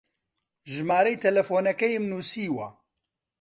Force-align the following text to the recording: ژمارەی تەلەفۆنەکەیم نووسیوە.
ژمارەی 0.73 1.17
تەلەفۆنەکەیم 1.23 2.03
نووسیوە. 2.11 2.67